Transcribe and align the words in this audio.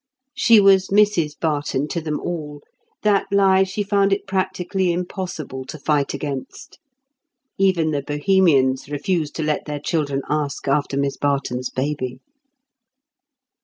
She 0.33 0.59
was 0.59 0.87
Mrs 0.87 1.33
Barton 1.39 1.87
to 1.89 2.01
them 2.01 2.19
all; 2.21 2.63
that 3.03 3.27
lie 3.31 3.61
she 3.63 3.83
found 3.83 4.11
it 4.11 4.25
practically 4.25 4.91
impossible 4.91 5.63
to 5.65 5.77
fight 5.77 6.15
against. 6.15 6.79
Even 7.59 7.91
the 7.91 8.01
Bohemians 8.01 8.89
refused 8.89 9.35
to 9.35 9.43
let 9.43 9.65
their 9.65 9.79
children 9.79 10.23
ask 10.27 10.67
after 10.67 10.97
Miss 10.97 11.17
Barton's 11.17 11.69
baby. 11.69 12.19